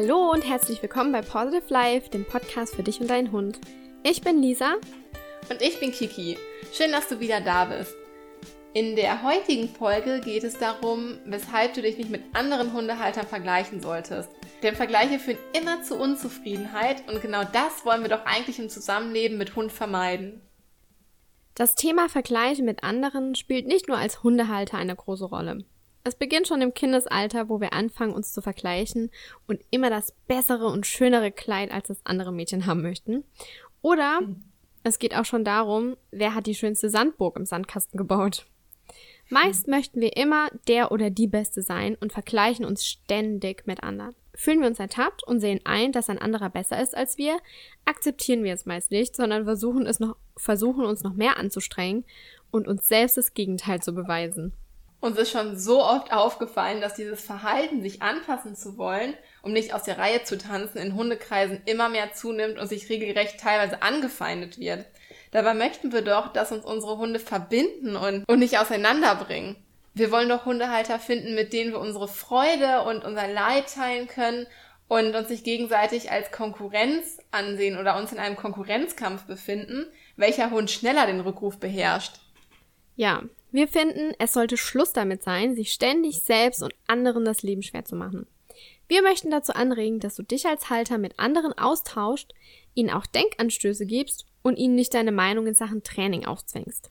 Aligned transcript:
Hallo 0.00 0.30
und 0.30 0.46
herzlich 0.46 0.80
willkommen 0.80 1.10
bei 1.10 1.22
Positive 1.22 1.74
Life, 1.74 2.08
dem 2.10 2.24
Podcast 2.24 2.76
für 2.76 2.84
dich 2.84 3.00
und 3.00 3.10
deinen 3.10 3.32
Hund. 3.32 3.58
Ich 4.04 4.20
bin 4.20 4.40
Lisa. 4.40 4.76
Und 5.50 5.60
ich 5.60 5.80
bin 5.80 5.90
Kiki. 5.90 6.38
Schön, 6.72 6.92
dass 6.92 7.08
du 7.08 7.18
wieder 7.18 7.40
da 7.40 7.64
bist. 7.64 7.96
In 8.74 8.94
der 8.94 9.24
heutigen 9.24 9.68
Folge 9.68 10.20
geht 10.20 10.44
es 10.44 10.56
darum, 10.56 11.18
weshalb 11.24 11.74
du 11.74 11.82
dich 11.82 11.98
nicht 11.98 12.10
mit 12.10 12.22
anderen 12.32 12.72
Hundehaltern 12.72 13.26
vergleichen 13.26 13.80
solltest. 13.80 14.30
Denn 14.62 14.76
Vergleiche 14.76 15.18
führen 15.18 15.38
immer 15.52 15.82
zu 15.82 15.96
Unzufriedenheit 15.96 17.02
und 17.12 17.20
genau 17.20 17.42
das 17.42 17.84
wollen 17.84 18.02
wir 18.02 18.08
doch 18.08 18.24
eigentlich 18.24 18.60
im 18.60 18.68
Zusammenleben 18.68 19.36
mit 19.36 19.56
Hund 19.56 19.72
vermeiden. 19.72 20.42
Das 21.56 21.74
Thema 21.74 22.08
Vergleiche 22.08 22.62
mit 22.62 22.84
anderen 22.84 23.34
spielt 23.34 23.66
nicht 23.66 23.88
nur 23.88 23.98
als 23.98 24.22
Hundehalter 24.22 24.78
eine 24.78 24.94
große 24.94 25.24
Rolle. 25.24 25.64
Es 26.04 26.14
beginnt 26.14 26.48
schon 26.48 26.62
im 26.62 26.74
Kindesalter, 26.74 27.48
wo 27.48 27.60
wir 27.60 27.72
anfangen, 27.72 28.14
uns 28.14 28.32
zu 28.32 28.40
vergleichen 28.40 29.10
und 29.46 29.60
immer 29.70 29.90
das 29.90 30.14
bessere 30.26 30.66
und 30.66 30.86
schönere 30.86 31.30
Kleid 31.30 31.70
als 31.70 31.88
das 31.88 32.04
andere 32.04 32.32
Mädchen 32.32 32.66
haben 32.66 32.82
möchten. 32.82 33.24
Oder 33.82 34.20
es 34.82 34.98
geht 34.98 35.14
auch 35.14 35.24
schon 35.24 35.44
darum, 35.44 35.96
wer 36.10 36.34
hat 36.34 36.46
die 36.46 36.54
schönste 36.54 36.88
Sandburg 36.88 37.36
im 37.36 37.44
Sandkasten 37.44 37.98
gebaut. 37.98 38.46
Meist 39.30 39.68
möchten 39.68 40.00
wir 40.00 40.16
immer 40.16 40.48
der 40.68 40.90
oder 40.90 41.10
die 41.10 41.26
Beste 41.26 41.60
sein 41.60 41.96
und 42.00 42.12
vergleichen 42.12 42.64
uns 42.64 42.86
ständig 42.86 43.66
mit 43.66 43.82
anderen. 43.82 44.14
Fühlen 44.34 44.60
wir 44.60 44.68
uns 44.68 44.78
ertappt 44.78 45.22
und 45.24 45.40
sehen 45.40 45.60
ein, 45.64 45.92
dass 45.92 46.08
ein 46.08 46.18
anderer 46.18 46.48
besser 46.48 46.80
ist 46.80 46.96
als 46.96 47.18
wir, 47.18 47.36
akzeptieren 47.84 48.44
wir 48.44 48.54
es 48.54 48.64
meist 48.64 48.90
nicht, 48.90 49.14
sondern 49.14 49.44
versuchen 49.44 49.84
es 49.84 50.00
noch, 50.00 50.16
versuchen 50.36 50.86
uns 50.86 51.02
noch 51.02 51.12
mehr 51.12 51.36
anzustrengen 51.36 52.04
und 52.50 52.66
uns 52.68 52.88
selbst 52.88 53.18
das 53.18 53.34
Gegenteil 53.34 53.82
zu 53.82 53.92
beweisen. 53.92 54.54
Uns 55.00 55.16
ist 55.16 55.30
schon 55.30 55.56
so 55.56 55.82
oft 55.82 56.12
aufgefallen, 56.12 56.80
dass 56.80 56.94
dieses 56.94 57.22
Verhalten, 57.22 57.82
sich 57.82 58.02
anpassen 58.02 58.56
zu 58.56 58.76
wollen, 58.78 59.14
um 59.42 59.52
nicht 59.52 59.72
aus 59.72 59.84
der 59.84 59.98
Reihe 59.98 60.24
zu 60.24 60.36
tanzen, 60.36 60.78
in 60.78 60.94
Hundekreisen 60.96 61.62
immer 61.66 61.88
mehr 61.88 62.12
zunimmt 62.14 62.58
und 62.58 62.66
sich 62.66 62.88
regelrecht 62.88 63.38
teilweise 63.38 63.82
angefeindet 63.82 64.58
wird. 64.58 64.86
Dabei 65.30 65.54
möchten 65.54 65.92
wir 65.92 66.02
doch, 66.02 66.32
dass 66.32 66.50
uns 66.50 66.64
unsere 66.64 66.98
Hunde 66.98 67.20
verbinden 67.20 67.94
und, 67.94 68.28
und 68.28 68.38
nicht 68.40 68.58
auseinanderbringen. 68.58 69.56
Wir 69.94 70.10
wollen 70.10 70.28
doch 70.28 70.46
Hundehalter 70.46 70.98
finden, 70.98 71.34
mit 71.34 71.52
denen 71.52 71.72
wir 71.72 71.80
unsere 71.80 72.08
Freude 72.08 72.82
und 72.82 73.04
unser 73.04 73.28
Leid 73.28 73.72
teilen 73.72 74.08
können 74.08 74.46
und 74.88 75.14
uns 75.14 75.28
nicht 75.28 75.44
gegenseitig 75.44 76.10
als 76.10 76.32
Konkurrenz 76.32 77.18
ansehen 77.30 77.78
oder 77.78 77.96
uns 77.96 78.10
in 78.10 78.18
einem 78.18 78.36
Konkurrenzkampf 78.36 79.24
befinden, 79.24 79.86
welcher 80.16 80.50
Hund 80.50 80.70
schneller 80.70 81.06
den 81.06 81.20
Rückruf 81.20 81.58
beherrscht. 81.58 82.14
Ja, 82.96 83.22
wir 83.50 83.68
finden, 83.68 84.14
es 84.18 84.32
sollte 84.32 84.56
Schluss 84.56 84.92
damit 84.92 85.22
sein, 85.22 85.54
sich 85.54 85.72
ständig 85.72 86.22
selbst 86.22 86.62
und 86.62 86.74
anderen 86.86 87.24
das 87.24 87.42
Leben 87.42 87.62
schwer 87.62 87.84
zu 87.84 87.96
machen. 87.96 88.26
Wir 88.88 89.02
möchten 89.02 89.30
dazu 89.30 89.52
anregen, 89.52 90.00
dass 90.00 90.16
du 90.16 90.22
dich 90.22 90.46
als 90.46 90.70
Halter 90.70 90.98
mit 90.98 91.18
anderen 91.18 91.52
austauscht, 91.52 92.32
ihnen 92.74 92.90
auch 92.90 93.06
Denkanstöße 93.06 93.86
gibst 93.86 94.26
und 94.42 94.56
ihnen 94.56 94.74
nicht 94.74 94.94
deine 94.94 95.12
Meinung 95.12 95.46
in 95.46 95.54
Sachen 95.54 95.82
Training 95.82 96.24
aufzwängst. 96.24 96.90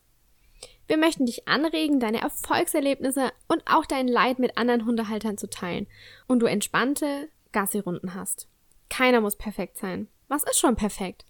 Wir 0.87 0.97
möchten 0.97 1.25
dich 1.25 1.47
anregen, 1.47 1.99
deine 1.99 2.21
Erfolgserlebnisse 2.21 3.31
und 3.47 3.63
auch 3.65 3.85
dein 3.85 4.07
Leid 4.07 4.39
mit 4.39 4.57
anderen 4.57 4.85
Hundehaltern 4.85 5.37
zu 5.37 5.49
teilen 5.49 5.87
und 6.27 6.39
du 6.39 6.45
entspannte 6.45 7.29
Gassi-Runden 7.51 8.13
hast. 8.13 8.47
Keiner 8.89 9.19
muss 9.19 9.35
perfekt 9.35 9.77
sein. 9.77 10.07
Was 10.27 10.43
ist 10.43 10.59
schon 10.59 10.75
perfekt? 10.75 11.25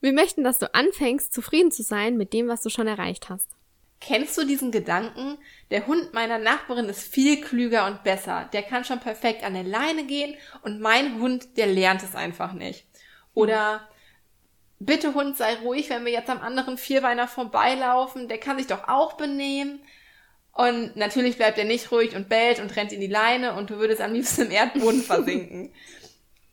Wir 0.00 0.12
möchten, 0.12 0.44
dass 0.44 0.58
du 0.58 0.72
anfängst, 0.74 1.32
zufrieden 1.32 1.70
zu 1.70 1.82
sein 1.82 2.16
mit 2.16 2.32
dem, 2.32 2.48
was 2.48 2.62
du 2.62 2.70
schon 2.70 2.86
erreicht 2.86 3.28
hast. 3.28 3.48
Kennst 4.04 4.36
du 4.36 4.44
diesen 4.44 4.72
Gedanken? 4.72 5.38
Der 5.70 5.86
Hund 5.86 6.12
meiner 6.12 6.38
Nachbarin 6.38 6.86
ist 6.86 7.02
viel 7.02 7.40
klüger 7.40 7.86
und 7.86 8.02
besser. 8.02 8.48
Der 8.52 8.62
kann 8.62 8.84
schon 8.84 8.98
perfekt 8.98 9.44
an 9.44 9.54
der 9.54 9.62
Leine 9.62 10.04
gehen 10.04 10.34
und 10.62 10.80
mein 10.80 11.20
Hund, 11.20 11.56
der 11.56 11.68
lernt 11.68 12.02
es 12.02 12.16
einfach 12.16 12.52
nicht. 12.52 12.84
Oder 13.32 13.88
bitte 14.80 15.14
Hund, 15.14 15.36
sei 15.36 15.54
ruhig, 15.54 15.88
wenn 15.88 16.04
wir 16.04 16.10
jetzt 16.10 16.30
am 16.30 16.40
anderen 16.40 16.78
Vierbeiner 16.78 17.28
vorbeilaufen. 17.28 18.26
Der 18.26 18.38
kann 18.38 18.58
sich 18.58 18.66
doch 18.66 18.88
auch 18.88 19.12
benehmen. 19.12 19.80
Und 20.50 20.96
natürlich 20.96 21.36
bleibt 21.36 21.58
er 21.58 21.64
nicht 21.64 21.92
ruhig 21.92 22.16
und 22.16 22.28
bellt 22.28 22.58
und 22.58 22.74
rennt 22.74 22.92
in 22.92 23.00
die 23.00 23.06
Leine 23.06 23.54
und 23.54 23.70
du 23.70 23.78
würdest 23.78 24.00
am 24.00 24.12
liebsten 24.12 24.46
im 24.46 24.50
Erdboden 24.50 25.02
versinken. 25.02 25.72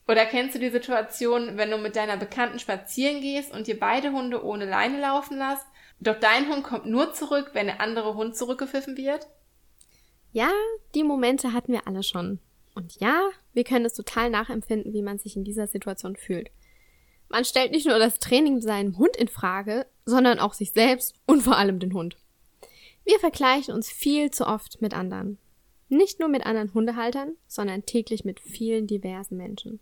Oder 0.07 0.27
kennst 0.27 0.53
du 0.53 0.59
die 0.59 0.69
Situation, 0.69 1.57
wenn 1.57 1.71
du 1.71 1.77
mit 1.79 1.95
deiner 1.95 2.17
Bekannten 2.17 2.59
spazieren 2.59 3.21
gehst 3.21 3.51
und 3.51 3.65
dir 3.65 3.79
beide 3.79 4.11
Hunde 4.11 4.45
ohne 4.45 4.65
Leine 4.65 4.99
laufen 5.01 5.39
lässt 5.39 5.65
doch 5.99 6.19
dein 6.19 6.49
Hund 6.49 6.63
kommt 6.63 6.85
nur 6.85 7.13
zurück, 7.13 7.51
wenn 7.53 7.67
der 7.67 7.81
andere 7.81 8.15
Hund 8.15 8.35
zurückgepfiffen 8.35 8.97
wird? 8.97 9.27
Ja, 10.31 10.51
die 10.95 11.03
Momente 11.03 11.53
hatten 11.53 11.73
wir 11.73 11.87
alle 11.87 12.03
schon. 12.03 12.39
Und 12.75 12.99
ja, 12.99 13.29
wir 13.53 13.63
können 13.63 13.85
es 13.85 13.93
total 13.93 14.29
nachempfinden, 14.29 14.93
wie 14.93 15.01
man 15.01 15.17
sich 15.17 15.35
in 15.35 15.43
dieser 15.43 15.67
Situation 15.67 16.15
fühlt. 16.15 16.51
Man 17.27 17.45
stellt 17.45 17.71
nicht 17.71 17.87
nur 17.87 17.99
das 17.99 18.19
Training 18.19 18.55
mit 18.55 18.63
seinem 18.63 18.97
Hund 18.97 19.15
in 19.17 19.27
Frage, 19.27 19.85
sondern 20.05 20.39
auch 20.39 20.53
sich 20.53 20.71
selbst 20.71 21.15
und 21.25 21.41
vor 21.41 21.57
allem 21.57 21.79
den 21.79 21.93
Hund. 21.93 22.17
Wir 23.03 23.19
vergleichen 23.19 23.73
uns 23.73 23.89
viel 23.89 24.31
zu 24.31 24.47
oft 24.47 24.81
mit 24.81 24.93
anderen. 24.93 25.37
Nicht 25.89 26.19
nur 26.19 26.29
mit 26.29 26.45
anderen 26.45 26.73
Hundehaltern, 26.73 27.35
sondern 27.47 27.85
täglich 27.85 28.23
mit 28.23 28.39
vielen 28.39 28.87
diversen 28.87 29.37
Menschen. 29.37 29.79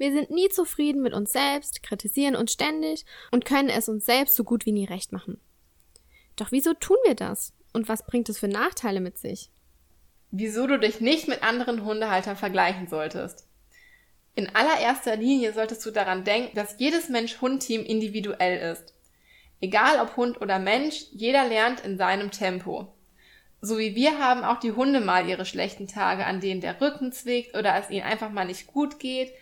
Wir 0.00 0.12
sind 0.12 0.30
nie 0.30 0.48
zufrieden 0.48 1.02
mit 1.02 1.12
uns 1.12 1.30
selbst, 1.30 1.82
kritisieren 1.82 2.34
uns 2.34 2.52
ständig 2.52 3.04
und 3.32 3.44
können 3.44 3.68
es 3.68 3.86
uns 3.86 4.06
selbst 4.06 4.34
so 4.34 4.44
gut 4.44 4.64
wie 4.64 4.72
nie 4.72 4.86
recht 4.86 5.12
machen. 5.12 5.38
Doch 6.36 6.52
wieso 6.52 6.72
tun 6.72 6.96
wir 7.04 7.14
das? 7.14 7.52
Und 7.74 7.86
was 7.86 8.06
bringt 8.06 8.30
es 8.30 8.38
für 8.38 8.48
Nachteile 8.48 9.00
mit 9.00 9.18
sich? 9.18 9.50
Wieso 10.30 10.66
du 10.66 10.78
dich 10.78 11.02
nicht 11.02 11.28
mit 11.28 11.42
anderen 11.42 11.84
Hundehaltern 11.84 12.38
vergleichen 12.38 12.88
solltest. 12.88 13.46
In 14.34 14.48
allererster 14.54 15.16
Linie 15.16 15.52
solltest 15.52 15.84
du 15.84 15.90
daran 15.90 16.24
denken, 16.24 16.56
dass 16.56 16.76
jedes 16.78 17.10
Mensch-Hund-Team 17.10 17.84
individuell 17.84 18.72
ist. 18.72 18.94
Egal 19.60 20.00
ob 20.00 20.16
Hund 20.16 20.40
oder 20.40 20.58
Mensch, 20.58 21.08
jeder 21.10 21.46
lernt 21.46 21.80
in 21.80 21.98
seinem 21.98 22.30
Tempo. 22.30 22.90
So 23.60 23.76
wie 23.76 23.94
wir 23.94 24.18
haben 24.18 24.44
auch 24.44 24.60
die 24.60 24.72
Hunde 24.72 25.00
mal 25.00 25.28
ihre 25.28 25.44
schlechten 25.44 25.88
Tage, 25.88 26.24
an 26.24 26.40
denen 26.40 26.62
der 26.62 26.80
Rücken 26.80 27.12
zwickt 27.12 27.54
oder 27.54 27.76
es 27.76 27.90
ihnen 27.90 28.06
einfach 28.06 28.30
mal 28.30 28.46
nicht 28.46 28.66
gut 28.66 28.98
geht, 28.98 29.34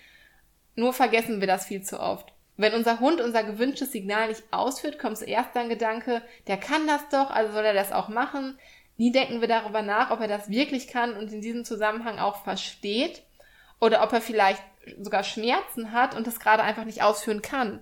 nur 0.79 0.93
vergessen 0.93 1.41
wir 1.41 1.47
das 1.47 1.67
viel 1.67 1.83
zu 1.83 2.01
oft. 2.01 2.33
Wenn 2.57 2.75
unser 2.75 3.01
Hund 3.01 3.21
unser 3.21 3.45
gewünschtes 3.45 3.93
Signal 3.93 4.29
nicht 4.29 4.43
ausführt, 4.51 4.99
kommt 4.99 5.19
zuerst 5.19 5.51
dann 5.55 5.69
Gedanke, 5.69 6.23
der 6.47 6.57
kann 6.57 6.87
das 6.87 7.09
doch, 7.11 7.31
also 7.31 7.53
soll 7.53 7.65
er 7.65 7.75
das 7.75 7.93
auch 7.93 8.09
machen. 8.09 8.59
Nie 8.97 9.13
denken 9.13 9.41
wir 9.41 9.49
darüber 9.49 9.83
nach, 9.83 10.11
ob 10.11 10.21
er 10.21 10.29
das 10.29 10.51
wirklich 10.51 10.89
kann 10.89 11.17
und 11.17 11.33
in 11.33 11.41
diesem 11.41 11.65
Zusammenhang 11.65 12.19
auch 12.19 12.43
versteht 12.43 13.23
oder 13.81 14.03
ob 14.03 14.13
er 14.13 14.21
vielleicht 14.21 14.63
sogar 15.01 15.23
Schmerzen 15.23 15.93
hat 15.93 16.17
und 16.17 16.27
das 16.27 16.41
gerade 16.41 16.63
einfach 16.63 16.85
nicht 16.85 17.03
ausführen 17.03 17.43
kann. 17.43 17.81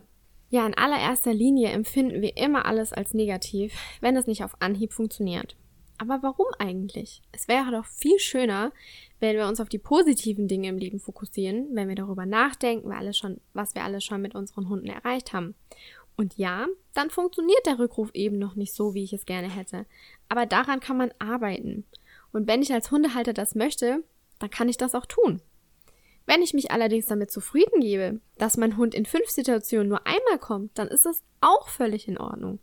Ja, 0.49 0.67
in 0.67 0.77
allererster 0.77 1.33
Linie 1.33 1.71
empfinden 1.71 2.23
wir 2.23 2.37
immer 2.37 2.67
alles 2.67 2.93
als 2.93 3.15
negativ, 3.15 3.75
wenn 4.01 4.17
es 4.17 4.27
nicht 4.27 4.45
auf 4.45 4.61
Anhieb 4.61 4.93
funktioniert. 4.93 5.57
Aber 5.99 6.23
warum 6.23 6.47
eigentlich? 6.59 7.23
Es 7.33 7.49
wäre 7.49 7.71
doch 7.71 7.87
viel 7.87 8.19
schöner, 8.19 8.73
wenn 9.21 9.37
wir 9.37 9.47
uns 9.47 9.61
auf 9.61 9.69
die 9.69 9.79
positiven 9.79 10.47
Dinge 10.47 10.69
im 10.69 10.79
Leben 10.79 11.01
fokussieren, 11.01 11.69
wenn 11.73 11.89
wir 11.89 11.95
darüber 11.95 12.27
nachdenken, 12.27 12.91
was 13.53 13.75
wir 13.75 13.85
alles 13.85 14.05
schon 14.05 14.23
mit 14.23 14.35
unseren 14.35 14.69
Hunden 14.69 14.89
erreicht 14.89 15.33
haben. 15.33 15.55
Und 16.17 16.37
ja, 16.39 16.67
dann 16.95 17.11
funktioniert 17.11 17.67
der 17.67 17.79
Rückruf 17.79 18.11
eben 18.15 18.39
noch 18.39 18.57
nicht 18.57 18.75
so, 18.75 18.95
wie 18.95 19.05
ich 19.05 19.13
es 19.13 19.27
gerne 19.27 19.51
hätte. 19.51 19.87
Aber 20.29 20.47
daran 20.47 20.81
kann 20.81 20.97
man 20.97 21.13
arbeiten. 21.19 21.85
Und 22.33 22.47
wenn 22.47 22.63
ich 22.63 22.73
als 22.73 22.91
Hundehalter 22.91 23.33
das 23.33 23.55
möchte, 23.55 24.03
dann 24.39 24.51
kann 24.51 24.69
ich 24.69 24.77
das 24.77 24.95
auch 24.95 25.07
tun. 25.07 25.41
Wenn 26.27 26.43
ich 26.43 26.55
mich 26.55 26.73
allerdings 26.73 27.07
damit 27.07 27.31
zufrieden 27.31 27.81
gebe, 27.81 28.21
dass 28.37 28.57
mein 28.57 28.77
Hund 28.77 28.95
in 28.95 29.07
fünf 29.07 29.29
Situationen 29.29 29.89
nur 29.89 30.07
einmal 30.07 30.39
kommt, 30.39 30.77
dann 30.77 30.89
ist 30.89 31.07
das 31.07 31.23
auch 31.41 31.69
völlig 31.69 32.09
in 32.09 32.19
Ordnung. 32.19 32.59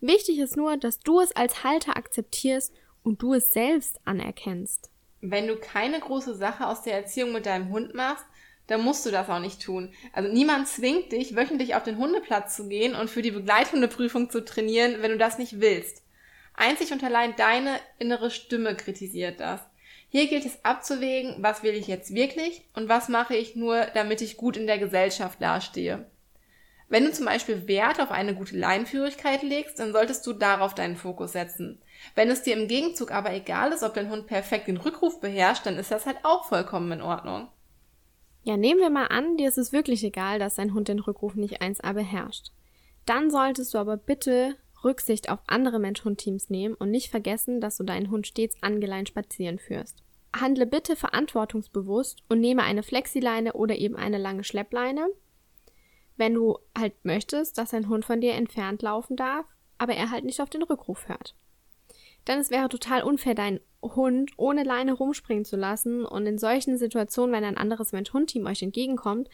Wichtig 0.00 0.38
ist 0.38 0.56
nur, 0.56 0.76
dass 0.76 1.00
du 1.00 1.20
es 1.20 1.34
als 1.34 1.64
Halter 1.64 1.96
akzeptierst 1.96 2.72
und 3.02 3.20
du 3.20 3.34
es 3.34 3.52
selbst 3.52 4.00
anerkennst. 4.04 4.90
Wenn 5.20 5.48
du 5.48 5.56
keine 5.56 5.98
große 5.98 6.34
Sache 6.34 6.66
aus 6.66 6.82
der 6.82 6.94
Erziehung 6.94 7.32
mit 7.32 7.46
deinem 7.46 7.70
Hund 7.70 7.94
machst, 7.94 8.24
dann 8.68 8.82
musst 8.82 9.04
du 9.06 9.10
das 9.10 9.28
auch 9.28 9.40
nicht 9.40 9.62
tun. 9.62 9.92
Also 10.12 10.30
niemand 10.30 10.68
zwingt 10.68 11.10
dich, 11.10 11.34
wöchentlich 11.34 11.74
auf 11.74 11.82
den 11.82 11.98
Hundeplatz 11.98 12.54
zu 12.54 12.68
gehen 12.68 12.94
und 12.94 13.10
für 13.10 13.22
die 13.22 13.30
Begleithundeprüfung 13.30 14.30
zu 14.30 14.44
trainieren, 14.44 14.96
wenn 15.00 15.10
du 15.10 15.18
das 15.18 15.38
nicht 15.38 15.60
willst. 15.60 16.04
Einzig 16.54 16.92
und 16.92 17.02
allein 17.02 17.34
deine 17.36 17.80
innere 17.98 18.30
Stimme 18.30 18.76
kritisiert 18.76 19.40
das. 19.40 19.60
Hier 20.10 20.26
gilt 20.28 20.44
es 20.44 20.64
abzuwägen, 20.64 21.36
was 21.38 21.62
will 21.62 21.74
ich 21.74 21.86
jetzt 21.86 22.14
wirklich 22.14 22.62
und 22.74 22.88
was 22.88 23.08
mache 23.08 23.36
ich 23.36 23.56
nur, 23.56 23.86
damit 23.94 24.20
ich 24.20 24.36
gut 24.36 24.56
in 24.56 24.66
der 24.66 24.78
Gesellschaft 24.78 25.40
dastehe. 25.40 26.06
Wenn 26.90 27.04
du 27.04 27.12
zum 27.12 27.26
Beispiel 27.26 27.68
Wert 27.68 28.00
auf 28.00 28.10
eine 28.10 28.34
gute 28.34 28.56
Leinführigkeit 28.56 29.42
legst, 29.42 29.78
dann 29.78 29.92
solltest 29.92 30.26
du 30.26 30.32
darauf 30.32 30.74
deinen 30.74 30.96
Fokus 30.96 31.32
setzen. 31.32 31.82
Wenn 32.14 32.30
es 32.30 32.42
dir 32.42 32.56
im 32.56 32.66
Gegenzug 32.66 33.10
aber 33.10 33.32
egal 33.34 33.72
ist, 33.72 33.82
ob 33.82 33.92
dein 33.94 34.10
Hund 34.10 34.26
perfekt 34.26 34.68
den 34.68 34.78
Rückruf 34.78 35.20
beherrscht, 35.20 35.66
dann 35.66 35.76
ist 35.76 35.90
das 35.90 36.06
halt 36.06 36.18
auch 36.22 36.46
vollkommen 36.46 36.90
in 36.92 37.02
Ordnung. 37.02 37.48
Ja, 38.42 38.56
nehmen 38.56 38.80
wir 38.80 38.88
mal 38.88 39.08
an, 39.08 39.36
dir 39.36 39.48
ist 39.48 39.58
es 39.58 39.72
wirklich 39.72 40.02
egal, 40.02 40.38
dass 40.38 40.54
dein 40.54 40.72
Hund 40.72 40.88
den 40.88 41.00
Rückruf 41.00 41.34
nicht 41.34 41.60
1a 41.60 41.92
beherrscht. 41.92 42.52
Dann 43.04 43.30
solltest 43.30 43.74
du 43.74 43.78
aber 43.78 43.98
bitte 43.98 44.56
Rücksicht 44.82 45.28
auf 45.28 45.40
andere 45.46 45.78
Mensch-Hund-Teams 45.78 46.48
nehmen 46.48 46.74
und 46.74 46.90
nicht 46.90 47.10
vergessen, 47.10 47.60
dass 47.60 47.76
du 47.76 47.84
deinen 47.84 48.10
Hund 48.10 48.26
stets 48.26 48.56
angeleint 48.62 49.08
spazieren 49.08 49.58
führst. 49.58 50.02
handle 50.34 50.66
bitte 50.66 50.94
verantwortungsbewusst 50.94 52.22
und 52.28 52.40
nehme 52.40 52.62
eine 52.62 52.82
Flexileine 52.82 53.54
oder 53.54 53.76
eben 53.76 53.96
eine 53.96 54.18
lange 54.18 54.44
Schleppleine, 54.44 55.08
wenn 56.18 56.34
du 56.34 56.58
halt 56.76 57.04
möchtest, 57.04 57.58
dass 57.58 57.74
ein 57.74 57.88
Hund 57.88 58.04
von 58.04 58.20
dir 58.20 58.34
entfernt 58.34 58.82
laufen 58.82 59.16
darf, 59.16 59.46
aber 59.78 59.94
er 59.94 60.10
halt 60.10 60.24
nicht 60.24 60.40
auf 60.40 60.50
den 60.50 60.62
Rückruf 60.62 61.08
hört. 61.08 61.34
Denn 62.26 62.38
es 62.38 62.50
wäre 62.50 62.68
total 62.68 63.02
unfair, 63.02 63.34
deinen 63.34 63.60
Hund 63.82 64.32
ohne 64.36 64.64
Leine 64.64 64.92
rumspringen 64.92 65.44
zu 65.44 65.56
lassen 65.56 66.04
und 66.04 66.26
in 66.26 66.38
solchen 66.38 66.76
Situationen, 66.76 67.32
wenn 67.32 67.44
ein 67.44 67.56
anderes 67.56 67.92
Mensch-Hund-Team 67.92 68.46
euch 68.46 68.62
entgegenkommt, 68.62 69.30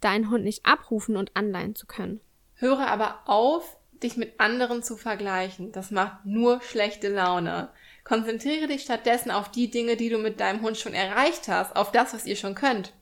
deinen 0.00 0.30
Hund 0.30 0.44
nicht 0.44 0.64
abrufen 0.64 1.16
und 1.16 1.36
anleihen 1.36 1.74
zu 1.74 1.86
können. 1.86 2.20
Höre 2.54 2.86
aber 2.86 3.18
auf, 3.26 3.76
dich 4.02 4.16
mit 4.16 4.38
anderen 4.38 4.82
zu 4.82 4.96
vergleichen. 4.96 5.72
Das 5.72 5.90
macht 5.90 6.24
nur 6.24 6.60
schlechte 6.62 7.08
Laune. 7.08 7.70
Konzentriere 8.04 8.68
dich 8.68 8.82
stattdessen 8.82 9.30
auf 9.30 9.50
die 9.50 9.70
Dinge, 9.70 9.96
die 9.96 10.08
du 10.08 10.18
mit 10.18 10.40
deinem 10.40 10.62
Hund 10.62 10.76
schon 10.76 10.94
erreicht 10.94 11.48
hast, 11.48 11.76
auf 11.76 11.92
das, 11.92 12.14
was 12.14 12.26
ihr 12.26 12.36
schon 12.36 12.54
könnt. 12.54 12.92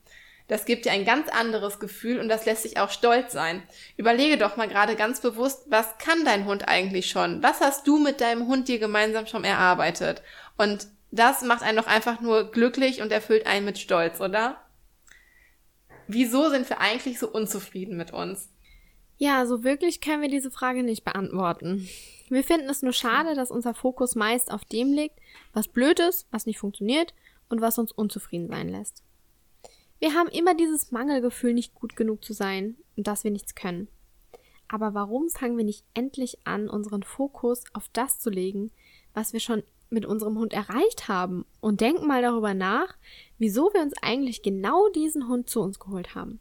Das 0.49 0.65
gibt 0.65 0.85
dir 0.85 0.93
ein 0.93 1.05
ganz 1.05 1.29
anderes 1.29 1.81
Gefühl 1.81 2.21
und 2.21 2.29
das 2.29 2.47
lässt 2.47 2.65
dich 2.65 2.79
auch 2.79 2.91
stolz 2.91 3.33
sein. 3.33 3.63
Überlege 3.97 4.39
doch 4.39 4.57
mal 4.57 4.69
gerade 4.69 4.95
ganz 4.95 5.21
bewusst, 5.21 5.65
was 5.67 5.99
kann 5.99 6.25
dein 6.25 6.45
Hund 6.45 6.69
eigentlich 6.69 7.11
schon? 7.11 7.43
Was 7.43 7.61
hast 7.61 7.87
du 7.87 7.99
mit 7.99 8.21
deinem 8.21 8.47
Hund 8.47 8.69
dir 8.69 8.79
gemeinsam 8.79 9.27
schon 9.27 9.45
erarbeitet? 9.45 10.23
Und 10.57 10.87
das 11.11 11.43
macht 11.43 11.63
einen 11.63 11.77
doch 11.77 11.87
einfach 11.87 12.21
nur 12.21 12.51
glücklich 12.51 13.03
und 13.03 13.11
erfüllt 13.11 13.47
einen 13.47 13.65
mit 13.65 13.79
Stolz, 13.79 14.21
oder? 14.21 14.61
Wieso 16.07 16.49
sind 16.51 16.69
wir 16.71 16.81
eigentlich 16.81 17.19
so 17.19 17.29
unzufrieden 17.29 17.97
mit 17.97 18.13
uns? 18.13 18.49
Ja, 19.19 19.47
so 19.47 19.65
wirklich 19.65 20.01
können 20.01 20.23
wir 20.23 20.29
diese 20.29 20.51
Frage 20.51 20.83
nicht 20.83 21.05
beantworten. 21.05 21.89
Wir 22.29 22.45
finden 22.45 22.69
es 22.69 22.83
nur 22.83 22.93
schade, 22.93 23.35
dass 23.35 23.51
unser 23.51 23.75
Fokus 23.75 24.15
meist 24.15 24.51
auf 24.51 24.65
dem 24.65 24.93
liegt, 24.93 25.19
was 25.53 25.69
blöd 25.69 25.99
ist, 26.01 26.27
was 26.31 26.47
nicht 26.47 26.59
funktioniert 26.59 27.15
und 27.49 27.61
was 27.61 27.79
uns 27.79 27.93
unzufrieden 27.93 28.49
sein 28.49 28.69
lässt. 28.69 29.06
Wir 29.99 30.15
haben 30.15 30.29
immer 30.29 30.55
dieses 30.55 30.93
Mangelgefühl, 30.93 31.55
nicht 31.55 31.75
gut 31.75 31.97
genug 31.97 32.25
zu 32.25 32.33
sein 32.33 32.77
und 32.97 33.07
dass 33.07 33.25
wir 33.25 33.31
nichts 33.31 33.55
können. 33.55 33.89
Aber 34.69 34.95
warum 34.95 35.29
fangen 35.29 35.57
wir 35.57 35.65
nicht 35.65 35.85
endlich 35.95 36.39
an, 36.45 36.69
unseren 36.69 37.03
Fokus 37.03 37.65
auf 37.73 37.89
das 37.93 38.19
zu 38.19 38.31
legen, 38.31 38.73
was 39.15 39.33
wir 39.33 39.41
schon 39.41 39.63
mit 39.89 40.05
unserem 40.05 40.39
Hund 40.39 40.53
erreicht 40.53 41.09
haben 41.09 41.47
und 41.61 41.81
denken 41.81 42.07
mal 42.07 42.21
darüber 42.21 42.55
nach, 42.55 42.97
wieso 43.39 43.73
wir 43.73 43.83
uns 43.83 43.95
eigentlich 44.03 44.43
genau 44.43 44.89
diesen 44.89 45.29
Hund 45.29 45.49
zu 45.49 45.61
uns 45.61 45.79
geholt 45.79 46.15
haben. 46.15 46.41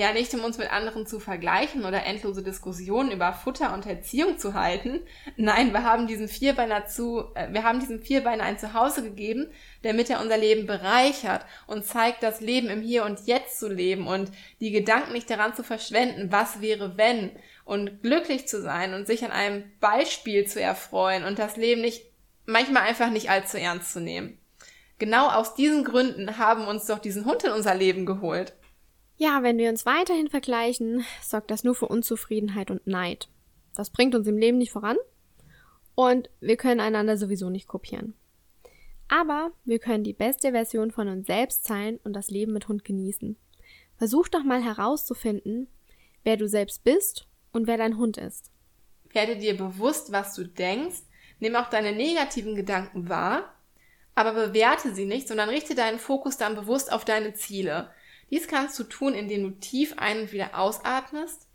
Ja, 0.00 0.14
nicht 0.14 0.32
um 0.32 0.42
uns 0.42 0.56
mit 0.56 0.72
anderen 0.72 1.06
zu 1.06 1.20
vergleichen 1.20 1.84
oder 1.84 2.06
endlose 2.06 2.42
Diskussionen 2.42 3.10
über 3.10 3.34
Futter 3.34 3.74
und 3.74 3.84
Erziehung 3.84 4.38
zu 4.38 4.54
halten. 4.54 5.02
Nein, 5.36 5.74
wir 5.74 5.84
haben 5.84 6.06
diesen 6.06 6.26
Vierbeiner 6.26 6.86
zu, 6.86 7.24
äh, 7.34 7.52
wir 7.52 7.64
haben 7.64 7.80
diesem 7.80 8.00
Vierbeiner 8.00 8.44
ein 8.44 8.58
Zuhause 8.58 9.02
gegeben, 9.02 9.52
damit 9.82 10.08
er 10.08 10.22
unser 10.22 10.38
Leben 10.38 10.66
bereichert 10.66 11.44
und 11.66 11.84
zeigt, 11.84 12.22
das 12.22 12.40
Leben 12.40 12.70
im 12.70 12.80
Hier 12.80 13.04
und 13.04 13.26
Jetzt 13.26 13.60
zu 13.60 13.68
leben 13.68 14.06
und 14.06 14.32
die 14.60 14.70
Gedanken 14.70 15.12
nicht 15.12 15.28
daran 15.28 15.54
zu 15.54 15.62
verschwenden, 15.62 16.32
was 16.32 16.62
wäre 16.62 16.96
wenn 16.96 17.32
und 17.66 18.00
glücklich 18.00 18.48
zu 18.48 18.62
sein 18.62 18.94
und 18.94 19.06
sich 19.06 19.22
an 19.22 19.32
einem 19.32 19.64
Beispiel 19.80 20.46
zu 20.46 20.62
erfreuen 20.62 21.24
und 21.24 21.38
das 21.38 21.58
Leben 21.58 21.82
nicht 21.82 22.06
manchmal 22.46 22.84
einfach 22.84 23.10
nicht 23.10 23.28
allzu 23.28 23.58
ernst 23.58 23.92
zu 23.92 24.00
nehmen. 24.00 24.38
Genau 24.98 25.28
aus 25.28 25.54
diesen 25.56 25.84
Gründen 25.84 26.38
haben 26.38 26.66
uns 26.66 26.86
doch 26.86 27.00
diesen 27.00 27.26
Hund 27.26 27.44
in 27.44 27.52
unser 27.52 27.74
Leben 27.74 28.06
geholt. 28.06 28.54
Ja, 29.22 29.42
wenn 29.42 29.58
wir 29.58 29.68
uns 29.68 29.84
weiterhin 29.84 30.30
vergleichen, 30.30 31.04
sorgt 31.22 31.50
das 31.50 31.62
nur 31.62 31.74
für 31.74 31.88
Unzufriedenheit 31.88 32.70
und 32.70 32.86
Neid. 32.86 33.28
Das 33.74 33.90
bringt 33.90 34.14
uns 34.14 34.26
im 34.26 34.38
Leben 34.38 34.56
nicht 34.56 34.72
voran 34.72 34.96
und 35.94 36.30
wir 36.40 36.56
können 36.56 36.80
einander 36.80 37.18
sowieso 37.18 37.50
nicht 37.50 37.68
kopieren. 37.68 38.14
Aber 39.08 39.52
wir 39.66 39.78
können 39.78 40.04
die 40.04 40.14
beste 40.14 40.52
Version 40.52 40.90
von 40.90 41.06
uns 41.06 41.26
selbst 41.26 41.66
sein 41.66 42.00
und 42.02 42.14
das 42.14 42.30
Leben 42.30 42.54
mit 42.54 42.68
Hund 42.68 42.82
genießen. 42.82 43.36
Versuch 43.98 44.28
doch 44.28 44.42
mal 44.42 44.62
herauszufinden, 44.62 45.68
wer 46.24 46.38
du 46.38 46.48
selbst 46.48 46.82
bist 46.82 47.26
und 47.52 47.66
wer 47.66 47.76
dein 47.76 47.98
Hund 47.98 48.16
ist. 48.16 48.50
Werde 49.10 49.36
dir 49.36 49.54
bewusst, 49.54 50.12
was 50.12 50.34
du 50.34 50.44
denkst, 50.44 51.02
nimm 51.40 51.56
auch 51.56 51.68
deine 51.68 51.92
negativen 51.92 52.54
Gedanken 52.54 53.10
wahr, 53.10 53.54
aber 54.14 54.32
bewerte 54.32 54.94
sie 54.94 55.04
nicht, 55.04 55.28
sondern 55.28 55.50
richte 55.50 55.74
deinen 55.74 55.98
Fokus 55.98 56.38
dann 56.38 56.54
bewusst 56.54 56.90
auf 56.90 57.04
deine 57.04 57.34
Ziele. 57.34 57.90
Dies 58.30 58.48
kannst 58.48 58.78
du 58.78 58.84
tun, 58.84 59.14
indem 59.14 59.42
du 59.42 59.50
tief 59.60 59.94
ein- 59.98 60.20
und 60.20 60.32
wieder 60.32 60.58
ausatmest 60.58 61.46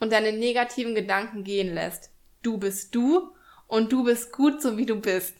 und 0.00 0.12
deine 0.12 0.32
negativen 0.32 0.94
Gedanken 0.94 1.44
gehen 1.44 1.74
lässt. 1.74 2.10
Du 2.42 2.58
bist 2.58 2.94
du 2.94 3.32
und 3.66 3.92
du 3.92 4.04
bist 4.04 4.32
gut, 4.32 4.62
so 4.62 4.76
wie 4.76 4.86
du 4.86 5.00
bist. 5.00 5.34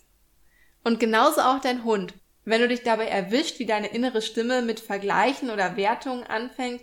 Und 0.82 1.00
genauso 1.00 1.40
auch 1.40 1.60
dein 1.60 1.84
Hund. 1.84 2.14
Wenn 2.44 2.60
du 2.60 2.68
dich 2.68 2.82
dabei 2.82 3.06
erwischt, 3.06 3.58
wie 3.58 3.66
deine 3.66 3.88
innere 3.88 4.22
Stimme 4.22 4.62
mit 4.62 4.80
Vergleichen 4.80 5.50
oder 5.50 5.76
Wertungen 5.76 6.24
anfängt, 6.24 6.80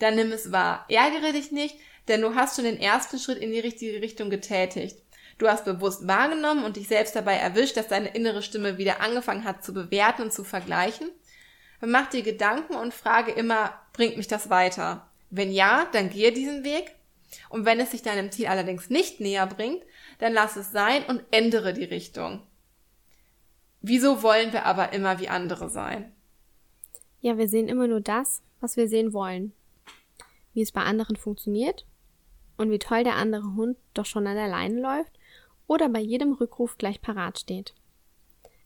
dann 0.00 0.16
nimm 0.16 0.32
es 0.32 0.50
wahr. 0.50 0.84
Ärgere 0.88 1.32
dich 1.32 1.52
nicht, 1.52 1.76
denn 2.08 2.20
du 2.20 2.34
hast 2.34 2.56
schon 2.56 2.64
den 2.64 2.80
ersten 2.80 3.18
Schritt 3.18 3.38
in 3.38 3.52
die 3.52 3.60
richtige 3.60 4.00
Richtung 4.02 4.28
getätigt. 4.28 4.96
Du 5.38 5.48
hast 5.48 5.64
bewusst 5.64 6.06
wahrgenommen 6.06 6.64
und 6.64 6.76
dich 6.76 6.88
selbst 6.88 7.16
dabei 7.16 7.34
erwischt, 7.34 7.76
dass 7.76 7.88
deine 7.88 8.14
innere 8.14 8.42
Stimme 8.42 8.78
wieder 8.78 9.00
angefangen 9.00 9.44
hat 9.44 9.64
zu 9.64 9.72
bewerten 9.72 10.22
und 10.22 10.32
zu 10.32 10.44
vergleichen. 10.44 11.10
Mach 11.80 12.08
dir 12.08 12.22
Gedanken 12.22 12.74
und 12.74 12.94
frage 12.94 13.32
immer, 13.32 13.72
bringt 13.92 14.16
mich 14.16 14.28
das 14.28 14.50
weiter? 14.50 15.08
Wenn 15.30 15.50
ja, 15.50 15.86
dann 15.92 16.10
gehe 16.10 16.32
diesen 16.32 16.64
Weg. 16.64 16.94
Und 17.48 17.64
wenn 17.64 17.80
es 17.80 17.90
sich 17.90 18.02
deinem 18.02 18.30
Ziel 18.30 18.46
allerdings 18.46 18.90
nicht 18.90 19.20
näher 19.20 19.46
bringt, 19.46 19.82
dann 20.18 20.32
lass 20.32 20.56
es 20.56 20.70
sein 20.70 21.04
und 21.06 21.24
ändere 21.30 21.72
die 21.72 21.84
Richtung. 21.84 22.42
Wieso 23.80 24.22
wollen 24.22 24.52
wir 24.52 24.64
aber 24.64 24.92
immer 24.92 25.18
wie 25.20 25.28
andere 25.28 25.68
sein? 25.68 26.12
Ja, 27.20 27.36
wir 27.36 27.48
sehen 27.48 27.68
immer 27.68 27.86
nur 27.86 28.00
das, 28.00 28.42
was 28.60 28.76
wir 28.76 28.88
sehen 28.88 29.12
wollen. 29.12 29.52
Wie 30.52 30.62
es 30.62 30.72
bei 30.72 30.82
anderen 30.82 31.16
funktioniert 31.16 31.84
und 32.56 32.70
wie 32.70 32.78
toll 32.78 33.04
der 33.04 33.16
andere 33.16 33.54
Hund 33.56 33.76
doch 33.92 34.06
schon 34.06 34.26
an 34.26 34.36
der 34.36 34.48
Leine 34.48 34.80
läuft 34.80 35.18
oder 35.66 35.88
bei 35.88 36.00
jedem 36.00 36.32
Rückruf 36.32 36.78
gleich 36.78 37.02
parat 37.02 37.38
steht. 37.38 37.74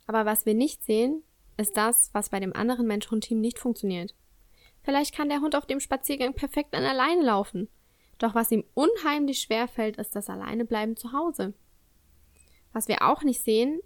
Aber 0.07 0.25
was 0.25 0.47
wir 0.47 0.55
nicht 0.55 0.85
sehen, 0.85 1.23
ist 1.59 1.77
das, 1.77 2.11
was 2.13 2.31
bei 2.31 2.41
dem 2.41 2.55
anderen 2.55 2.87
Mensch-Hund-Team 2.87 3.41
nicht 3.41 3.59
funktioniert. 3.59 4.15
Vielleicht 4.83 5.15
kann 5.15 5.29
der 5.29 5.41
Hund 5.41 5.55
auf 5.55 5.67
dem 5.67 5.81
Spaziergang 5.81 6.35
perfekt 6.35 6.75
an 6.75 6.85
alleine 6.85 7.23
laufen. 7.23 7.69
Doch 8.19 8.35
was 8.35 8.51
ihm 8.51 8.65
unheimlich 8.75 9.41
schwer 9.41 9.69
fällt, 9.69 9.97
ist 9.97 10.17
das 10.17 10.31
Alleinebleiben 10.31 10.97
zu 10.97 11.13
Hause. 11.13 11.55
Was 12.73 12.89
wir 12.89 13.03
auch 13.03 13.23
nicht 13.23 13.43
sehen, 13.43 13.81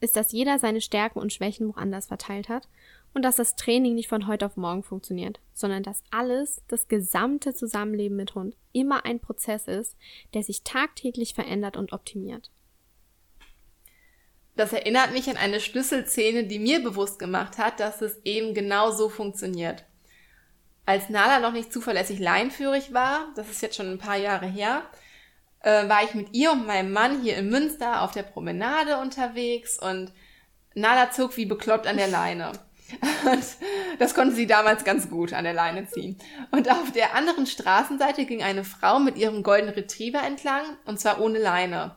ist, 0.00 0.16
dass 0.16 0.32
jeder 0.32 0.58
seine 0.58 0.80
Stärken 0.80 1.18
und 1.18 1.32
Schwächen 1.32 1.68
woanders 1.68 2.06
verteilt 2.06 2.48
hat 2.48 2.68
und 3.14 3.22
dass 3.22 3.36
das 3.36 3.56
Training 3.56 3.94
nicht 3.94 4.08
von 4.08 4.26
heute 4.26 4.46
auf 4.46 4.56
morgen 4.56 4.82
funktioniert, 4.82 5.40
sondern 5.54 5.82
dass 5.82 6.04
alles, 6.10 6.62
das 6.68 6.86
gesamte 6.86 7.54
Zusammenleben 7.54 8.16
mit 8.16 8.34
Hund 8.34 8.56
immer 8.72 9.06
ein 9.06 9.20
Prozess 9.20 9.66
ist, 9.66 9.96
der 10.34 10.42
sich 10.42 10.64
tagtäglich 10.64 11.34
verändert 11.34 11.76
und 11.76 11.92
optimiert. 11.92 12.50
Das 14.56 14.72
erinnert 14.72 15.12
mich 15.12 15.28
an 15.28 15.36
eine 15.36 15.60
Schlüsselszene, 15.60 16.44
die 16.44 16.58
mir 16.58 16.82
bewusst 16.82 17.18
gemacht 17.18 17.58
hat, 17.58 17.78
dass 17.78 18.00
es 18.00 18.18
eben 18.24 18.54
genau 18.54 18.90
so 18.90 19.08
funktioniert. 19.08 19.84
Als 20.86 21.10
Nala 21.10 21.40
noch 21.40 21.52
nicht 21.52 21.72
zuverlässig 21.72 22.18
leinführig 22.18 22.94
war, 22.94 23.32
das 23.36 23.50
ist 23.50 23.60
jetzt 23.60 23.76
schon 23.76 23.90
ein 23.90 23.98
paar 23.98 24.16
Jahre 24.16 24.46
her, 24.46 24.82
äh, 25.60 25.88
war 25.88 26.04
ich 26.04 26.14
mit 26.14 26.28
ihr 26.32 26.52
und 26.52 26.66
meinem 26.66 26.92
Mann 26.92 27.22
hier 27.22 27.36
in 27.36 27.50
Münster 27.50 28.02
auf 28.02 28.12
der 28.12 28.22
Promenade 28.22 28.98
unterwegs 28.98 29.78
und 29.78 30.12
Nala 30.74 31.10
zog 31.10 31.36
wie 31.36 31.46
bekloppt 31.46 31.86
an 31.86 31.96
der 31.96 32.08
Leine. 32.08 32.52
Und 33.32 33.44
das 33.98 34.14
konnte 34.14 34.36
sie 34.36 34.46
damals 34.46 34.84
ganz 34.84 35.10
gut 35.10 35.32
an 35.32 35.42
der 35.42 35.54
Leine 35.54 35.88
ziehen. 35.88 36.16
Und 36.52 36.70
auf 36.70 36.92
der 36.92 37.16
anderen 37.16 37.46
Straßenseite 37.46 38.26
ging 38.26 38.44
eine 38.44 38.62
Frau 38.62 39.00
mit 39.00 39.16
ihrem 39.16 39.42
goldenen 39.42 39.74
Retriever 39.74 40.22
entlang, 40.22 40.62
und 40.84 41.00
zwar 41.00 41.20
ohne 41.20 41.38
Leine. 41.38 41.96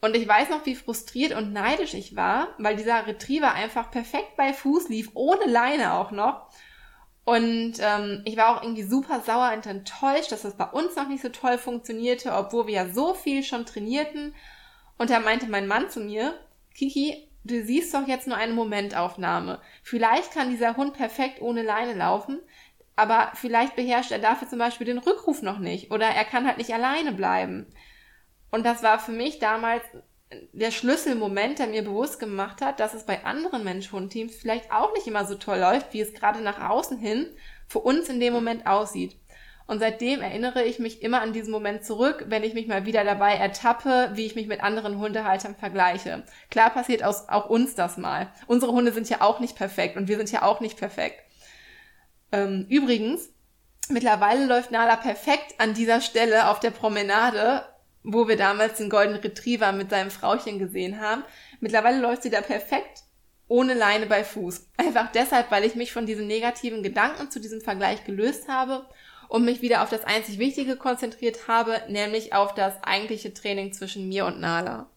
Und 0.00 0.16
ich 0.16 0.26
weiß 0.26 0.48
noch, 0.48 0.64
wie 0.64 0.74
frustriert 0.74 1.34
und 1.34 1.52
neidisch 1.52 1.94
ich 1.94 2.16
war, 2.16 2.48
weil 2.58 2.76
dieser 2.76 3.06
Retriever 3.06 3.52
einfach 3.52 3.90
perfekt 3.90 4.36
bei 4.36 4.54
Fuß 4.54 4.88
lief, 4.88 5.10
ohne 5.14 5.44
Leine 5.44 5.94
auch 5.94 6.10
noch. 6.10 6.46
Und 7.24 7.74
ähm, 7.80 8.22
ich 8.24 8.36
war 8.36 8.56
auch 8.56 8.62
irgendwie 8.62 8.82
super 8.82 9.20
sauer 9.20 9.52
und 9.54 9.66
enttäuscht, 9.66 10.32
dass 10.32 10.42
das 10.42 10.56
bei 10.56 10.64
uns 10.64 10.96
noch 10.96 11.06
nicht 11.06 11.22
so 11.22 11.28
toll 11.28 11.58
funktionierte, 11.58 12.32
obwohl 12.32 12.66
wir 12.66 12.74
ja 12.74 12.88
so 12.88 13.12
viel 13.12 13.42
schon 13.42 13.66
trainierten. 13.66 14.34
Und 14.96 15.10
da 15.10 15.20
meinte 15.20 15.46
mein 15.46 15.66
Mann 15.66 15.90
zu 15.90 16.00
mir, 16.00 16.34
Kiki, 16.74 17.28
du 17.44 17.62
siehst 17.62 17.94
doch 17.94 18.08
jetzt 18.08 18.26
nur 18.26 18.38
eine 18.38 18.54
Momentaufnahme. 18.54 19.60
Vielleicht 19.82 20.32
kann 20.32 20.50
dieser 20.50 20.76
Hund 20.76 20.94
perfekt 20.94 21.42
ohne 21.42 21.62
Leine 21.62 21.94
laufen, 21.94 22.40
aber 22.96 23.32
vielleicht 23.34 23.76
beherrscht 23.76 24.12
er 24.12 24.18
dafür 24.18 24.48
zum 24.48 24.58
Beispiel 24.58 24.86
den 24.86 24.98
Rückruf 24.98 25.42
noch 25.42 25.58
nicht 25.58 25.90
oder 25.90 26.06
er 26.06 26.24
kann 26.24 26.46
halt 26.46 26.58
nicht 26.58 26.72
alleine 26.72 27.12
bleiben. 27.12 27.66
Und 28.50 28.64
das 28.66 28.82
war 28.82 28.98
für 28.98 29.12
mich 29.12 29.38
damals 29.38 29.82
der 30.52 30.70
Schlüsselmoment, 30.70 31.58
der 31.58 31.66
mir 31.66 31.82
bewusst 31.82 32.20
gemacht 32.20 32.60
hat, 32.60 32.78
dass 32.78 32.94
es 32.94 33.04
bei 33.04 33.24
anderen 33.24 33.64
Mensch-Hund-Teams 33.64 34.36
vielleicht 34.36 34.70
auch 34.70 34.92
nicht 34.94 35.06
immer 35.06 35.24
so 35.24 35.34
toll 35.34 35.58
läuft, 35.58 35.92
wie 35.92 36.00
es 36.00 36.14
gerade 36.14 36.40
nach 36.40 36.70
außen 36.70 36.98
hin 36.98 37.26
für 37.66 37.80
uns 37.80 38.08
in 38.08 38.20
dem 38.20 38.32
Moment 38.32 38.66
aussieht. 38.66 39.16
Und 39.66 39.78
seitdem 39.78 40.20
erinnere 40.20 40.64
ich 40.64 40.80
mich 40.80 41.00
immer 41.00 41.20
an 41.20 41.32
diesen 41.32 41.52
Moment 41.52 41.84
zurück, 41.84 42.24
wenn 42.26 42.42
ich 42.42 42.54
mich 42.54 42.66
mal 42.66 42.86
wieder 42.86 43.04
dabei 43.04 43.34
ertappe, 43.34 44.10
wie 44.14 44.26
ich 44.26 44.34
mich 44.34 44.48
mit 44.48 44.64
anderen 44.64 44.98
Hundehaltern 44.98 45.54
vergleiche. 45.54 46.24
Klar 46.50 46.70
passiert 46.70 47.04
auch 47.04 47.48
uns 47.48 47.76
das 47.76 47.96
mal. 47.96 48.32
Unsere 48.48 48.72
Hunde 48.72 48.92
sind 48.92 49.08
ja 49.08 49.20
auch 49.20 49.38
nicht 49.38 49.56
perfekt 49.56 49.96
und 49.96 50.08
wir 50.08 50.16
sind 50.16 50.32
ja 50.32 50.42
auch 50.42 50.58
nicht 50.60 50.76
perfekt. 50.76 51.22
Ähm, 52.32 52.66
übrigens, 52.68 53.30
mittlerweile 53.88 54.46
läuft 54.46 54.72
Nala 54.72 54.96
perfekt 54.96 55.54
an 55.58 55.74
dieser 55.74 56.00
Stelle 56.00 56.48
auf 56.48 56.58
der 56.58 56.70
Promenade, 56.70 57.64
wo 58.02 58.28
wir 58.28 58.36
damals 58.36 58.78
den 58.78 58.90
Golden 58.90 59.16
Retriever 59.16 59.72
mit 59.72 59.90
seinem 59.90 60.10
Frauchen 60.10 60.58
gesehen 60.58 61.00
haben. 61.00 61.22
Mittlerweile 61.60 62.00
läuft 62.00 62.22
sie 62.22 62.30
da 62.30 62.40
perfekt 62.40 63.02
ohne 63.48 63.74
Leine 63.74 64.06
bei 64.06 64.22
Fuß. 64.22 64.68
Einfach 64.76 65.10
deshalb, 65.12 65.50
weil 65.50 65.64
ich 65.64 65.74
mich 65.74 65.92
von 65.92 66.06
diesen 66.06 66.28
negativen 66.28 66.82
Gedanken 66.82 67.30
zu 67.30 67.40
diesem 67.40 67.60
Vergleich 67.60 68.04
gelöst 68.04 68.48
habe 68.48 68.86
und 69.28 69.44
mich 69.44 69.60
wieder 69.60 69.82
auf 69.82 69.90
das 69.90 70.04
einzig 70.04 70.38
Wichtige 70.38 70.76
konzentriert 70.76 71.48
habe, 71.48 71.82
nämlich 71.88 72.32
auf 72.32 72.54
das 72.54 72.82
eigentliche 72.84 73.34
Training 73.34 73.72
zwischen 73.72 74.08
mir 74.08 74.24
und 74.24 74.40
Nala. 74.40 74.88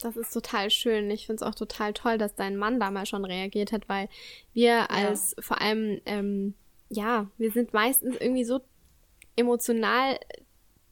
Das 0.00 0.16
ist 0.16 0.32
total 0.32 0.70
schön. 0.70 1.10
Ich 1.10 1.26
finde 1.26 1.44
es 1.44 1.48
auch 1.48 1.54
total 1.54 1.92
toll, 1.92 2.18
dass 2.18 2.34
dein 2.34 2.56
Mann 2.56 2.80
damals 2.80 3.10
schon 3.10 3.24
reagiert 3.24 3.72
hat, 3.72 3.88
weil 3.88 4.08
wir 4.54 4.90
als 4.90 5.34
ja. 5.36 5.42
vor 5.42 5.60
allem, 5.60 6.00
ähm, 6.06 6.54
ja, 6.88 7.30
wir 7.36 7.50
sind 7.50 7.74
meistens 7.74 8.16
irgendwie 8.18 8.44
so 8.44 8.60
emotional 9.36 10.18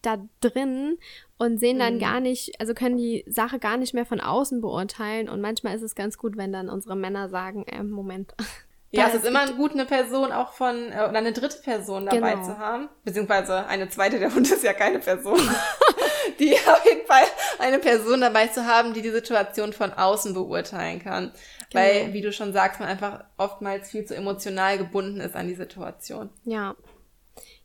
da 0.07 0.19
drin 0.41 0.99
und 1.39 1.59
sehen 1.59 1.79
dann 1.79 1.97
mhm. 1.97 2.01
gar 2.01 2.21
nicht, 2.21 2.61
also 2.61 2.75
können 2.75 2.97
die 2.97 3.25
Sache 3.27 3.59
gar 3.59 3.77
nicht 3.77 3.95
mehr 3.95 4.07
von 4.07 4.21
außen 4.21 4.61
beurteilen. 4.61 5.29
Und 5.29 5.41
manchmal 5.41 5.75
ist 5.75 5.83
es 5.83 5.95
ganz 5.95 6.17
gut, 6.19 6.37
wenn 6.37 6.53
dann 6.53 6.69
unsere 6.69 6.97
Männer 6.97 7.29
sagen, 7.29 7.65
äh, 7.67 7.83
Moment, 7.83 8.35
ja, 8.91 9.09
es 9.09 9.15
ist 9.15 9.27
immer 9.27 9.47
gut, 9.53 9.73
eine 9.73 9.85
Person 9.85 10.33
auch 10.33 10.53
von, 10.53 10.93
äh, 10.93 11.07
oder 11.09 11.19
eine 11.19 11.33
dritte 11.33 11.59
Person 11.63 12.07
dabei 12.07 12.35
genau. 12.35 12.45
zu 12.45 12.59
haben. 12.59 12.89
Beziehungsweise 13.05 13.67
eine 13.67 13.89
zweite, 13.89 14.19
der 14.19 14.35
Hund 14.35 14.51
ist 14.51 14.63
ja 14.63 14.73
keine 14.73 15.01
Person. 15.01 15.41
die 16.39 16.55
auf 16.55 16.85
jeden 16.85 17.07
Fall 17.07 17.25
eine 17.59 17.79
Person 17.79 18.21
dabei 18.21 18.47
zu 18.49 18.67
haben, 18.67 18.95
die 18.95 19.03
die 19.03 19.11
Situation 19.11 19.73
von 19.73 19.93
außen 19.93 20.35
beurteilen 20.35 21.03
kann. 21.03 21.33
Genau. 21.71 21.85
Weil, 21.85 22.13
wie 22.13 22.21
du 22.21 22.33
schon 22.33 22.53
sagst, 22.53 22.81
man 22.81 22.89
einfach 22.89 23.25
oftmals 23.37 23.91
viel 23.91 24.05
zu 24.05 24.15
emotional 24.15 24.79
gebunden 24.79 25.21
ist 25.21 25.35
an 25.35 25.49
die 25.49 25.55
Situation. 25.55 26.31
Ja. 26.45 26.75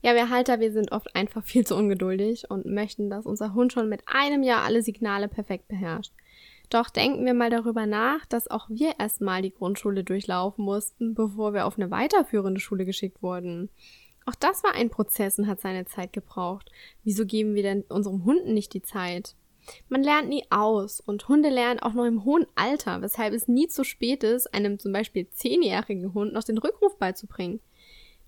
Ja, 0.03 0.15
wir 0.15 0.29
Halter, 0.29 0.59
wir 0.59 0.71
sind 0.71 0.91
oft 0.91 1.15
einfach 1.15 1.43
viel 1.43 1.65
zu 1.65 1.75
ungeduldig 1.75 2.49
und 2.49 2.65
möchten, 2.65 3.11
dass 3.11 3.27
unser 3.27 3.53
Hund 3.53 3.71
schon 3.71 3.87
mit 3.87 4.01
einem 4.07 4.41
Jahr 4.41 4.63
alle 4.63 4.81
Signale 4.81 5.27
perfekt 5.27 5.67
beherrscht. 5.67 6.11
Doch 6.71 6.89
denken 6.89 7.25
wir 7.25 7.35
mal 7.35 7.51
darüber 7.51 7.85
nach, 7.85 8.25
dass 8.25 8.49
auch 8.49 8.67
wir 8.69 8.99
erstmal 8.99 9.41
die 9.43 9.53
Grundschule 9.53 10.03
durchlaufen 10.03 10.65
mussten, 10.65 11.13
bevor 11.13 11.53
wir 11.53 11.67
auf 11.67 11.77
eine 11.77 11.91
weiterführende 11.91 12.59
Schule 12.59 12.85
geschickt 12.85 13.21
wurden. 13.21 13.69
Auch 14.25 14.35
das 14.35 14.63
war 14.63 14.73
ein 14.73 14.89
Prozess 14.89 15.37
und 15.37 15.47
hat 15.47 15.59
seine 15.59 15.85
Zeit 15.85 16.13
gebraucht. 16.13 16.71
Wieso 17.03 17.25
geben 17.25 17.53
wir 17.53 17.63
denn 17.63 17.83
unserem 17.89 18.25
Hunden 18.25 18.53
nicht 18.53 18.73
die 18.73 18.81
Zeit? 18.81 19.35
Man 19.89 20.03
lernt 20.03 20.29
nie 20.29 20.45
aus 20.49 20.99
und 20.99 21.27
Hunde 21.27 21.49
lernen 21.49 21.79
auch 21.79 21.93
noch 21.93 22.05
im 22.05 22.23
hohen 22.23 22.47
Alter, 22.55 23.01
weshalb 23.01 23.33
es 23.33 23.47
nie 23.47 23.67
zu 23.67 23.83
spät 23.83 24.23
ist, 24.23 24.51
einem 24.53 24.79
zum 24.79 24.93
Beispiel 24.93 25.29
zehnjährigen 25.29 26.13
Hund 26.13 26.33
noch 26.33 26.43
den 26.43 26.57
Rückruf 26.57 26.97
beizubringen. 26.97 27.59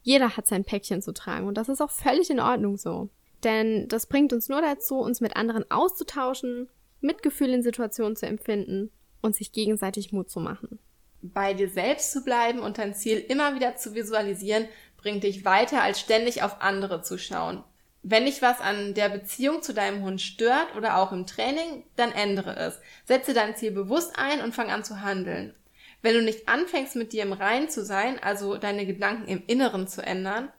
Jeder 0.03 0.37
hat 0.37 0.47
sein 0.47 0.65
Päckchen 0.65 1.01
zu 1.01 1.13
tragen 1.13 1.47
und 1.47 1.57
das 1.57 1.69
ist 1.69 1.81
auch 1.81 1.89
völlig 1.89 2.29
in 2.29 2.39
Ordnung 2.39 2.77
so. 2.77 3.09
Denn 3.43 3.87
das 3.87 4.05
bringt 4.05 4.31
uns 4.31 4.49
nur 4.49 4.61
dazu, 4.61 4.99
uns 4.99 5.21
mit 5.21 5.35
anderen 5.35 5.69
auszutauschen, 5.71 6.69
Mitgefühl 7.01 7.49
in 7.49 7.63
Situationen 7.63 8.15
zu 8.15 8.25
empfinden 8.25 8.91
und 9.21 9.35
sich 9.35 9.51
gegenseitig 9.51 10.11
Mut 10.11 10.29
zu 10.29 10.39
machen. 10.39 10.79
Bei 11.21 11.53
dir 11.53 11.69
selbst 11.69 12.11
zu 12.11 12.23
bleiben 12.23 12.59
und 12.59 12.77
dein 12.77 12.93
Ziel 12.93 13.17
immer 13.17 13.55
wieder 13.55 13.77
zu 13.77 13.95
visualisieren, 13.95 14.67
bringt 14.97 15.23
dich 15.23 15.45
weiter, 15.45 15.81
als 15.81 15.99
ständig 15.99 16.43
auf 16.43 16.61
andere 16.61 17.01
zu 17.01 17.17
schauen. 17.17 17.63
Wenn 18.01 18.25
dich 18.25 18.41
was 18.41 18.59
an 18.59 18.93
der 18.93 19.07
Beziehung 19.07 19.61
zu 19.61 19.73
deinem 19.73 20.03
Hund 20.03 20.21
stört 20.21 20.75
oder 20.75 20.97
auch 20.97 21.13
im 21.13 21.25
Training, 21.25 21.85
dann 21.95 22.11
ändere 22.11 22.57
es. 22.57 22.79
Setze 23.05 23.33
dein 23.33 23.55
Ziel 23.55 23.71
bewusst 23.71 24.13
ein 24.17 24.41
und 24.41 24.53
fang 24.53 24.69
an 24.69 24.83
zu 24.83 25.01
handeln. 25.01 25.55
Wenn 26.03 26.15
du 26.15 26.21
nicht 26.21 26.49
anfängst, 26.49 26.97
mit 26.97 27.13
dir 27.13 27.23
im 27.23 27.31
Reinen 27.31 27.69
zu 27.69 27.83
sein, 27.83 28.21
also 28.21 28.57
deine 28.57 28.85
Gedanken 28.85 29.25
im 29.29 29.41
Inneren 29.47 29.87
zu 29.87 30.05
ändern, 30.05 30.51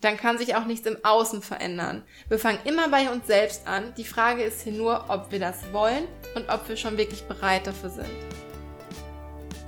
dann 0.00 0.16
kann 0.16 0.38
sich 0.38 0.54
auch 0.54 0.64
nichts 0.64 0.86
im 0.86 1.04
Außen 1.04 1.42
verändern. 1.42 2.04
Wir 2.28 2.38
fangen 2.38 2.60
immer 2.64 2.88
bei 2.88 3.10
uns 3.10 3.26
selbst 3.26 3.66
an. 3.66 3.92
Die 3.96 4.04
Frage 4.04 4.44
ist 4.44 4.62
hier 4.62 4.74
nur, 4.74 5.06
ob 5.08 5.32
wir 5.32 5.40
das 5.40 5.72
wollen 5.72 6.06
und 6.36 6.48
ob 6.48 6.68
wir 6.68 6.76
schon 6.76 6.98
wirklich 6.98 7.24
bereit 7.24 7.66
dafür 7.66 7.90
sind. 7.90 8.45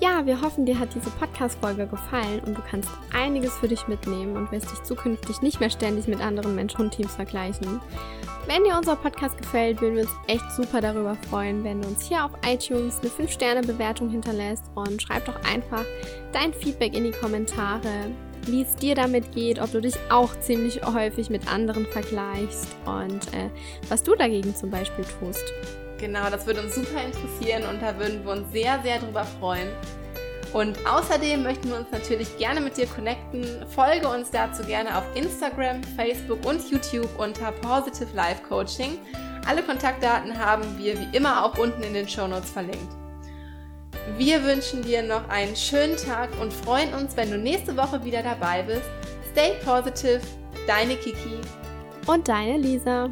Ja, 0.00 0.24
wir 0.24 0.40
hoffen, 0.40 0.64
dir 0.64 0.78
hat 0.78 0.94
diese 0.94 1.10
Podcast-Folge 1.10 1.88
gefallen 1.88 2.40
und 2.46 2.56
du 2.56 2.62
kannst 2.70 2.88
einiges 3.12 3.56
für 3.56 3.66
dich 3.66 3.88
mitnehmen 3.88 4.36
und 4.36 4.52
wirst 4.52 4.70
dich 4.70 4.82
zukünftig 4.84 5.42
nicht 5.42 5.58
mehr 5.58 5.70
ständig 5.70 6.06
mit 6.06 6.20
anderen 6.20 6.54
Mensch-Hund-Teams 6.54 7.16
vergleichen. 7.16 7.80
Wenn 8.46 8.62
dir 8.62 8.76
unser 8.76 8.94
Podcast 8.94 9.36
gefällt, 9.36 9.80
würden 9.80 9.96
wir 9.96 10.02
uns 10.04 10.14
echt 10.28 10.52
super 10.52 10.80
darüber 10.80 11.16
freuen, 11.28 11.64
wenn 11.64 11.82
du 11.82 11.88
uns 11.88 12.06
hier 12.06 12.24
auf 12.24 12.30
iTunes 12.46 13.00
eine 13.00 13.10
5-Sterne-Bewertung 13.10 14.08
hinterlässt 14.08 14.70
und 14.76 15.02
schreib 15.02 15.24
doch 15.24 15.42
einfach 15.42 15.84
dein 16.32 16.54
Feedback 16.54 16.96
in 16.96 17.04
die 17.04 17.10
Kommentare 17.10 18.06
wie 18.46 18.62
es 18.62 18.74
dir 18.76 18.94
damit 18.94 19.32
geht, 19.32 19.60
ob 19.60 19.70
du 19.72 19.80
dich 19.80 19.94
auch 20.10 20.38
ziemlich 20.40 20.80
häufig 20.82 21.28
mit 21.28 21.52
anderen 21.52 21.84
vergleichst 21.86 22.68
und 22.86 23.34
äh, 23.34 23.50
was 23.88 24.02
du 24.02 24.14
dagegen 24.14 24.54
zum 24.54 24.70
Beispiel 24.70 25.04
tust. 25.20 25.44
Genau, 25.98 26.30
das 26.30 26.46
würde 26.46 26.62
uns 26.62 26.74
super 26.74 27.02
interessieren 27.04 27.64
und 27.68 27.82
da 27.82 27.98
würden 27.98 28.24
wir 28.24 28.32
uns 28.32 28.52
sehr, 28.52 28.80
sehr 28.82 28.98
drüber 29.00 29.24
freuen. 29.24 29.68
Und 30.52 30.78
außerdem 30.86 31.42
möchten 31.42 31.68
wir 31.68 31.76
uns 31.76 31.90
natürlich 31.90 32.38
gerne 32.38 32.60
mit 32.60 32.76
dir 32.76 32.86
connecten. 32.86 33.44
Folge 33.68 34.08
uns 34.08 34.30
dazu 34.30 34.62
gerne 34.62 34.96
auf 34.96 35.04
Instagram, 35.14 35.82
Facebook 35.96 36.44
und 36.46 36.70
YouTube 36.70 37.08
unter 37.18 37.52
Positive 37.52 38.08
Life 38.14 38.42
Coaching. 38.48 38.98
Alle 39.46 39.62
Kontaktdaten 39.62 40.38
haben 40.38 40.64
wir 40.78 40.98
wie 40.98 41.16
immer 41.16 41.44
auch 41.44 41.58
unten 41.58 41.82
in 41.82 41.94
den 41.94 42.08
Show 42.08 42.26
Notes 42.26 42.50
verlinkt. 42.50 42.96
Wir 44.16 44.42
wünschen 44.44 44.82
dir 44.82 45.02
noch 45.02 45.28
einen 45.28 45.54
schönen 45.54 45.96
Tag 45.96 46.30
und 46.40 46.52
freuen 46.52 46.94
uns, 46.94 47.16
wenn 47.16 47.30
du 47.30 47.36
nächste 47.36 47.76
Woche 47.76 48.02
wieder 48.04 48.22
dabei 48.22 48.62
bist. 48.62 48.88
Stay 49.32 49.52
positive, 49.64 50.20
deine 50.66 50.96
Kiki 50.96 51.40
und 52.06 52.26
deine 52.26 52.56
Lisa. 52.56 53.10